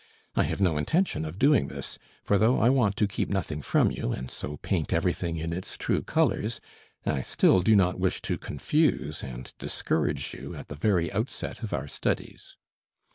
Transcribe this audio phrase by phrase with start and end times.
[0.35, 3.91] I have no intention of doing this, for though I want to keep nothing from
[3.91, 6.59] you, and so paint everything in its true colors,
[7.05, 11.71] I still do not wish to confuse and discourage you at the very outset of
[11.71, 12.57] our studies.